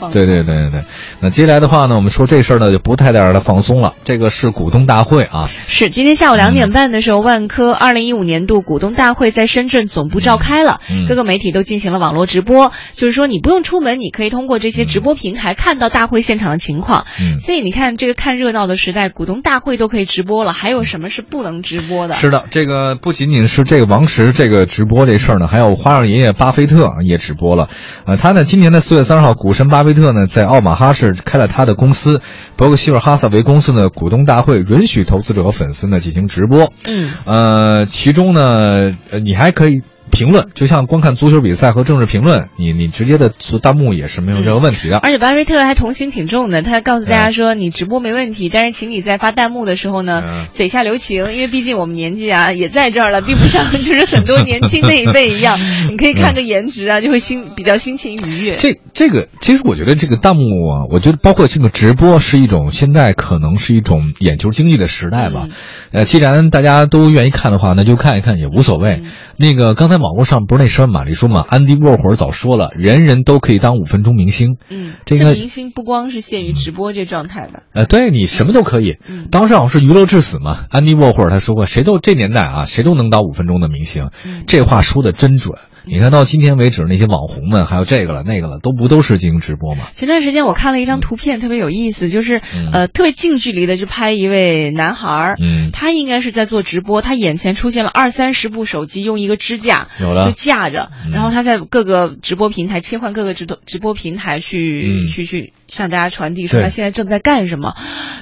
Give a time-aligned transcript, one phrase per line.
[0.00, 0.12] 放松。
[0.12, 0.84] 对对对对对。
[1.20, 3.94] 那接下来的话呢，我们说这事儿呢就不太让它放松了。
[4.04, 17.04] 这个是股东大会啊，是今天下午两点半的时候，万科二零一五年度股东大会在深圳总部召开了，嗯各个媒体都进行了网络直播，就是说你不用出门，你可以通过这些直播平台看到大会现场的情况。
[17.20, 22.14] 嗯所以你看，这个看热闹的时代，股东大会都可以直播了，还有什么是不能直播的？
[22.14, 27.68] 是的，这个不仅仅是这个王石这个直播这事儿呢，还有花样爷爷巴菲特也直播了。
[28.06, 32.20] 呃，他呢今年的四月三十号，股神巴菲特呢在奥马哈市开了他的公司
[32.56, 36.72] 伯克希尔哈萨维公司的股东大会，允许投资者和粉丝呢进行直播。
[36.84, 44.98] 嗯，呃，其中呢，呃，你还可以评论，就像观看足球比赛和政治评论，你你直接的做弹幕也是没有任何问题的。
[44.98, 55.58] 而且巴菲特还童心挺重的，他告诉大家说，你直播没问题，但是请你在发弹幕的时候呢，嗯嘴下留情，因为毕竟我们年纪啊也在这儿了，并不像 就是很多年轻那一辈一样。
[55.90, 58.52] 你可以看个颜值啊，就会心比较心情愉悦。
[58.52, 65.42] 这这个，其实我觉得这个弹幕啊，我觉得包括这个直播是一种现在可能是一种眼球经济的时代吧。
[65.44, 65.50] 嗯
[65.92, 69.00] 呃，既然大家都愿意看的话，那就看一看也无所谓。
[69.02, 74.56] 嗯那个刚才网络上不是那什么玛丽说嘛，安迪沃霍尔早说了，人人都可以当五分钟明星。
[74.68, 77.62] 嗯，这个明星不光是限于直播这状态吧。
[77.72, 80.64] 呃，对你什么都可以嗯，当上是娱乐至死嘛。
[80.70, 84.10] 安迪沃霍尔他说过，谁都这年代啊，谁都能当五分钟的明星。
[84.24, 85.58] 嗯这话说的真准。
[85.92, 89.88] 你看到今天为止，那些网红们，还有这个了那个了，都不都是进行直播吗？
[89.92, 107.74] 前段时间我看了一张图片，特别有意思，就是、嗯呃特别近距离的就拍一位男孩儿，嗯他应该是在做直播，他眼前出现了二三十部手机，用一个支架有了就架着，嗯然后他在各个直播平台切换各个直播直播平台去、嗯去去向大家传递说对他现在正在干什么。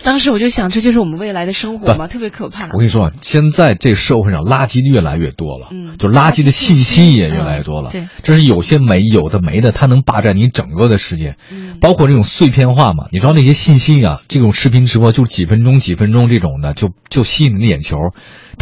[0.04, 2.06] 当时我就想，这就是我们未来的生活嘛？
[2.06, 2.66] 特别可怕。
[2.68, 7.90] 我跟你说啊，现在这社会上垃圾越来越多了，嗯就垃圾的信息也越来越多了。
[7.90, 13.06] 嗯对这是有些没有的没的，它能霸占你整个的时间，嗯包括这种碎片化嘛。
[13.10, 17.96] 你知道那些信息啊，这种视频直播就几分钟、几分钟这种的，就就吸引你的眼球，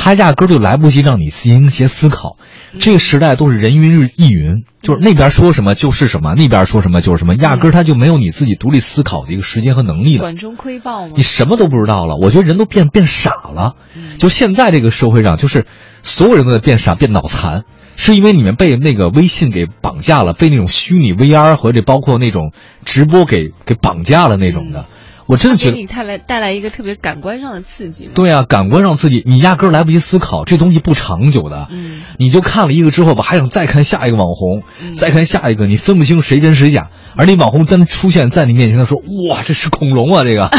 [0.07, 2.37] 它压根儿就来不及让你进行一些思考。
[2.73, 10.21] 嗯这个时代都是人云亦云，就是那边说什么就是什么，那边说什么就是什么，压根儿他就没有你自己独立思考的一个时间和能力了。
[10.21, 11.25] 管中窥豹吗你？
[11.25, 12.15] 什么都不知道了。
[12.21, 13.75] 我觉得人都变变傻了。
[13.97, 15.67] 嗯就现在这个社会上，就是
[16.05, 17.65] 所有人都在变傻、变脑残，
[17.97, 22.53] 是因为你们被那个微信给绑架了，被那种虚拟 VR 和这包括那种
[22.85, 24.87] 直播给给绑架了那种的。
[25.27, 25.73] 我真的觉得。
[25.73, 28.09] 给你带来带来一个特别感官上的刺激？
[28.15, 31.67] 对啊，感官上刺激，你压根儿来不及思考，这东西不长久的。
[31.71, 36.89] 嗯你就看了一个之后吧，还想再看下一个网红，嗯再看下一个，你分不清谁真谁假。
[37.15, 40.23] 而那网红真出现在你面前的时候，哇，这是恐龙啊！
[40.25, 40.51] 这个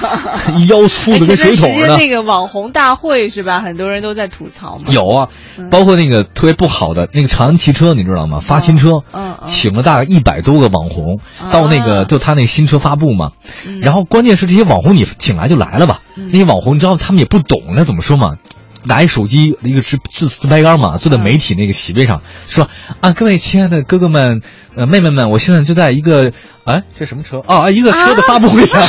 [0.68, 1.94] 腰粗的跟水桶似的。
[1.94, 3.60] 而且那个网红大会是吧？
[3.60, 4.92] 很多人都在吐槽嘛。
[4.92, 5.28] 有啊，
[5.70, 8.38] 包括那个特别不好的那个长安汽车，你知道吗？
[8.40, 9.02] 发新车，
[9.44, 13.30] 请了大概一百多个网红啊到那个就他那新车发布嘛。
[13.66, 18.36] 嗯然后关键是这些网红你请来就来了吧，嗯那些网红你知道他们也不懂，那怎么说嘛？
[18.86, 22.68] 拿一手机一个自自自拍杆嘛，坐在媒体那个席位上，说
[23.00, 24.42] 啊，各位亲爱的哥哥们、
[24.74, 26.32] 呃妹妹们，我现在就在一个
[26.64, 28.82] 哎这什么车啊一个车的发布会上，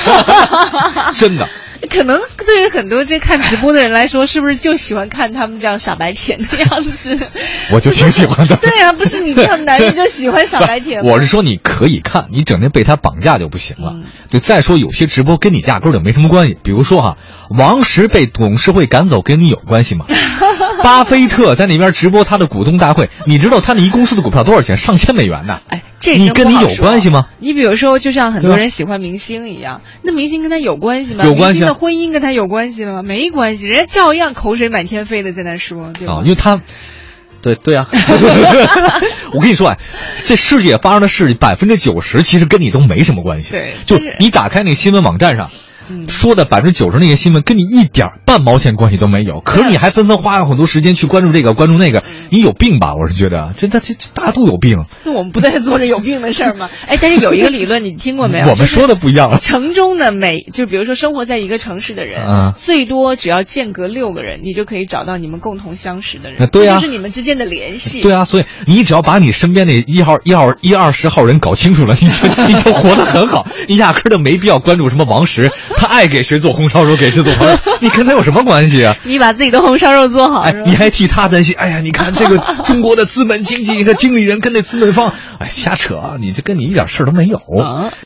[1.15, 1.47] 真的。
[1.89, 7.17] 可能对于很多这看直播的人来说，是不是就喜欢看他们这样傻白甜的样子？
[7.71, 8.55] 我就挺喜欢的。
[8.61, 11.09] 对呀、不是你这样男人就喜欢傻白甜吗？
[11.11, 13.91] 我是说你可以看，你整天被他绑架就不行了。
[13.93, 17.17] 嗯对，再说有些直播跟你压根儿就没什么关系，比如说哈，
[17.49, 20.05] 王石被董事会赶走跟你有关系吗？
[20.83, 24.77] 巴菲特在那边直播他的股东大会，你知道他那一公司的股票多少钱？
[24.77, 25.59] 上千美元呢。
[25.67, 27.27] 哎，这你跟你有关系吗？
[27.39, 31.25] 你比如说，就像很多人喜欢明星一样，那明星跟他有关系吗？
[31.25, 33.01] 有关系啊明星的婚姻跟他有关系吗？
[33.01, 36.15] 没关系，人家照样口水满天飞的在那说，对吧？
[36.15, 36.61] 啊，因为他，
[37.41, 37.87] 对对啊，
[39.33, 39.77] 我跟你说啊，
[40.23, 43.51] 这世界发生的事百分之九十其实跟你都没什么关系。
[43.51, 45.49] 对就你打开那个新闻网站上。
[45.89, 52.95] 嗯说的百分之九十那些新闻跟你一点儿半毛钱关系都没有，可是你还纷纷花了很多时间去关注这个关注那个，你有病吧？
[52.95, 54.85] 我是觉得，这这这这大家都有病。
[55.03, 56.69] 那 我们不在做着有病的事儿吗？
[56.87, 58.47] 哎，但是有一个理论你听过没有？
[58.51, 59.39] 我们说的不一样了。
[59.39, 66.37] 城中的每，就比如说生活在一个城市的人，嗯最多只要间隔六个人，你就可以找到你们共同相识的人。
[66.39, 68.01] 那对啊就是你们之间的联系。
[68.01, 78.95] 对啊，所以你只要把你身边那一号、一号、一二十号人搞清楚了，你就你就活得很好，你压根儿就没必要关注什么王石， 他爱给谁做红烧肉给谁做红烧肉， 你跟他有什么关系啊？
[79.03, 81.55] 你把自己的红烧肉做好，哎，你还替他担心？
[81.57, 86.15] 哎呀，你看这个中国的资本经济和经理人跟那资本方，哎，瞎扯啊！
[86.19, 87.37] 你这跟你一点事儿都没有。
[87.37, 87.91] 啊